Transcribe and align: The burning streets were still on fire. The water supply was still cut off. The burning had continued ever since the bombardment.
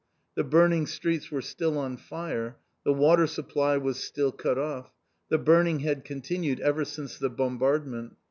The 0.33 0.43
burning 0.43 0.87
streets 0.87 1.29
were 1.29 1.43
still 1.43 1.77
on 1.77 1.95
fire. 1.95 2.57
The 2.83 2.91
water 2.91 3.27
supply 3.27 3.77
was 3.77 4.01
still 4.03 4.31
cut 4.31 4.57
off. 4.57 4.95
The 5.29 5.37
burning 5.37 5.81
had 5.81 6.05
continued 6.05 6.59
ever 6.59 6.85
since 6.85 7.19
the 7.19 7.29
bombardment. 7.29 8.15